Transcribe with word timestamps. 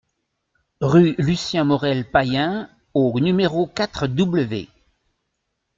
Rue 0.79 1.13
Lucien 1.19 1.63
Morel-Payen 1.63 2.69
au 2.95 3.19
numéro 3.19 3.67
quatre 3.67 4.07
W 4.07 4.67